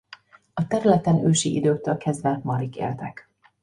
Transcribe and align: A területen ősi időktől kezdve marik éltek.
A 0.53 0.67
területen 0.67 1.25
ősi 1.25 1.55
időktől 1.55 1.97
kezdve 1.97 2.39
marik 2.43 2.75
éltek. 2.75 3.29